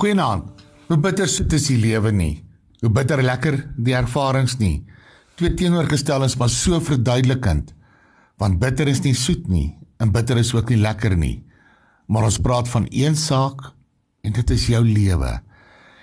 [0.00, 0.62] Goeienaand.
[0.88, 2.38] Hoe bitter soet is die lewe nie.
[2.80, 4.78] Hoe bitter lekker die ervarings nie.
[5.36, 7.74] Twee teenoorgesteldes maar so verduidelikend.
[8.40, 11.42] Want bitter is nie soet nie en bitter is ook nie lekker nie.
[12.08, 13.60] Maar ons praat van een saak
[14.24, 15.34] en dit is jou lewe.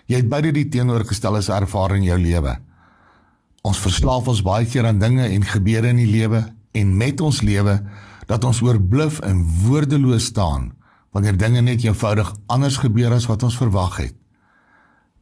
[0.05, 2.54] Jy het beide die teenoorgesteldes ervaar in jou lewe.
[3.65, 6.45] Ons verslaaf ons baie keer aan dinge en gebeure in die lewe
[6.77, 7.79] en met ons lewe
[8.29, 10.75] dat ons oorbluf en woordeloos staan
[11.11, 14.16] wanneer dinge net eenvoudig anders gebeur as wat ons verwag het.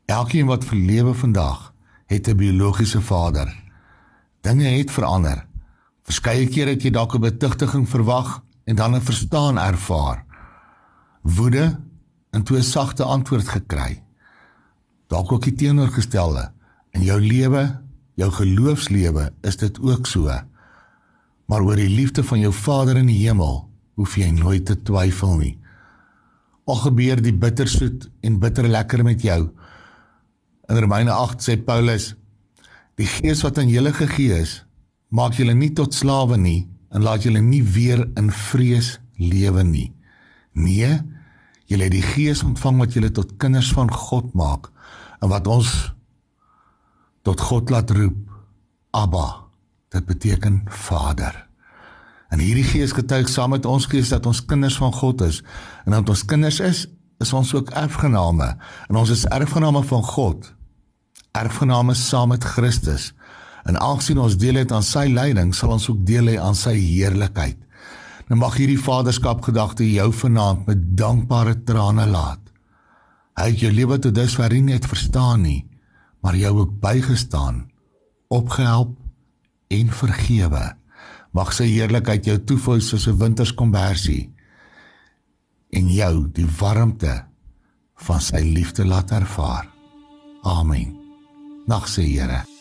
[0.05, 1.73] Elkeen wat verlewe vandag
[2.05, 3.63] het 'n biologiese vader.
[4.41, 5.47] Dinge het verander.
[6.03, 10.25] Verskeie kere het jy dalk 'n betugtiging verwag en dan 'n verstaan ervaar.
[11.21, 11.79] Woede
[12.31, 14.03] en toe 'n sagte antwoord gekry.
[15.07, 16.51] Dalk ook die teenoorgestelde.
[16.91, 17.81] In jou lewe,
[18.13, 20.41] jou geloofslewe, is dit ook so.
[21.45, 25.37] Maar oor die liefde van jou Vader in die hemel, hoef jy nooit te twyfel
[25.37, 25.63] nie
[26.65, 29.41] al gebeur die bittersoet en bitter lekker met jou.
[30.69, 32.13] In Romeine 8 sê Paulus:
[32.97, 34.63] Die gees wat aan julle gegee is,
[35.09, 39.91] maak julle nie tot slawe nie en laat julle nie weer in vrees lewe nie.
[40.55, 40.89] Nee,
[41.69, 44.71] julle het die gees ontvang wat julle tot kinders van God maak
[45.21, 45.71] en wat ons
[47.25, 48.17] tot God laat roep,
[48.95, 49.45] Abba.
[49.91, 51.45] Dit beteken Vader.
[52.29, 55.41] En hierdie Gees getuig saam met ons gees dat ons kinders van God is.
[55.85, 56.85] En dat ons kinders is,
[57.21, 58.55] is ons ook erfgename.
[58.89, 60.49] En ons is erfgename van God.
[61.31, 63.13] Erfgename saam met Christus.
[63.65, 66.75] En aangesien ons deel het aan sy lyding, sal ons ook deel hê aan sy
[66.77, 67.57] heerlikheid.
[68.29, 72.41] Nou mag hierdie vaderskap gedagte jou vanaand met dankbare trane laat.
[73.37, 75.65] Hy het jou lewe tot dusver nie net verstaan nie,
[76.23, 77.65] maar jou ook bygestaan,
[78.33, 78.95] opgehelp
[79.69, 80.63] en vergewe.
[81.35, 84.31] Mag sy heerlikheid jou toevou soos 'n winterskombersie
[85.75, 87.25] en jou die warmte
[88.07, 89.67] van sy liefde laat ervaar.
[90.43, 90.95] Amen.
[91.67, 92.54] Nag se Here.